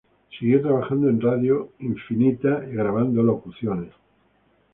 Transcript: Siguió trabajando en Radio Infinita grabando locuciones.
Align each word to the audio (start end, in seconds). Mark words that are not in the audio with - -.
Siguió 0.39 0.63
trabajando 0.63 1.09
en 1.11 1.21
Radio 1.21 1.73
Infinita 1.77 2.59
grabando 2.61 3.21
locuciones. 3.21 3.93